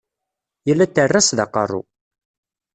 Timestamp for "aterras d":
0.85-1.39